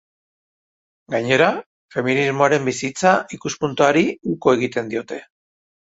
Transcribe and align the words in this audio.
Gainera, 1.15 1.49
feminismoaren 1.97 2.67
bizitza-ikuspuntuari 2.73 4.07
uko 4.37 4.59
egiten 4.61 4.95
diote. 4.97 5.27